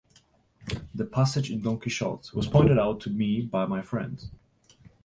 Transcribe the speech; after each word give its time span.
The 0.95 1.05
passage 1.05 1.51
in 1.51 1.61
Don 1.61 1.79
Quixote 1.79 2.35
was 2.35 2.47
pointed 2.47 2.79
out 2.79 3.01
to 3.01 3.11
me 3.11 3.41
by 3.41 3.67
my 3.67 3.83
friend. 3.83 4.31